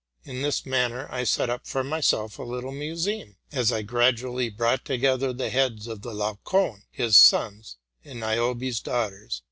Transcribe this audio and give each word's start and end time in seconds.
In 0.23 0.41
this 0.41 0.65
manner 0.65 1.05
I 1.11 1.23
set 1.23 1.51
up 1.51 1.67
for 1.67 1.83
myself 1.83 2.39
a 2.39 2.43
little 2.43 2.71
museum; 2.71 3.35
as 3.51 3.71
I 3.71 3.83
gradually 3.83 4.49
brought 4.49 4.83
together 4.83 5.31
the 5.31 5.51
heads 5.51 5.85
of 5.85 6.01
the 6.01 6.11
Laocoon, 6.11 6.85
his 6.89 7.15
sons, 7.15 7.77
and 8.03 8.21
Niobe's 8.21 8.79
daughters. 8.79 9.39